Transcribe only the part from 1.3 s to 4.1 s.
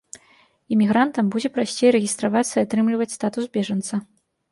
будзе прасцей рэгістравацца і атрымліваць статус бежанца.